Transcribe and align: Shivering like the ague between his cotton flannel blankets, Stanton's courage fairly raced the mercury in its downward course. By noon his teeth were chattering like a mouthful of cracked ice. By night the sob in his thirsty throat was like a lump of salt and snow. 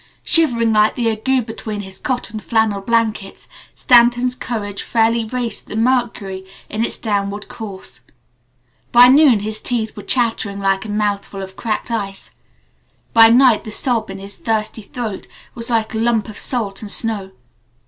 Shivering 0.23 0.73
like 0.73 0.95
the 0.95 1.09
ague 1.11 1.45
between 1.45 1.81
his 1.81 1.99
cotton 1.99 2.39
flannel 2.39 2.81
blankets, 2.81 3.47
Stanton's 3.75 4.33
courage 4.33 4.81
fairly 4.81 5.25
raced 5.25 5.67
the 5.67 5.75
mercury 5.75 6.43
in 6.71 6.83
its 6.83 6.97
downward 6.97 7.47
course. 7.47 8.01
By 8.91 9.09
noon 9.09 9.41
his 9.41 9.61
teeth 9.61 9.95
were 9.95 10.01
chattering 10.01 10.57
like 10.59 10.85
a 10.85 10.89
mouthful 10.89 11.43
of 11.43 11.55
cracked 11.55 11.91
ice. 11.91 12.31
By 13.13 13.29
night 13.29 13.63
the 13.63 13.69
sob 13.69 14.09
in 14.09 14.17
his 14.17 14.37
thirsty 14.37 14.81
throat 14.81 15.27
was 15.53 15.69
like 15.69 15.93
a 15.93 15.99
lump 15.99 16.27
of 16.29 16.37
salt 16.39 16.81
and 16.81 16.89
snow. 16.89 17.33